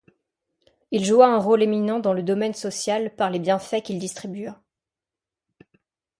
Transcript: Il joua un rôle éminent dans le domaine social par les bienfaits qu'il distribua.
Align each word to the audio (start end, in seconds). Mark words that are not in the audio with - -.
Il 0.89 1.05
joua 1.05 1.27
un 1.27 1.37
rôle 1.37 1.61
éminent 1.61 1.99
dans 1.99 2.13
le 2.13 2.23
domaine 2.23 2.55
social 2.55 3.15
par 3.15 3.29
les 3.29 3.37
bienfaits 3.37 3.83
qu'il 3.83 3.99
distribua. 3.99 4.59